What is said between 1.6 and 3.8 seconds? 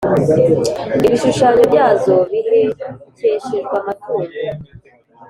byazo bihekeshejwe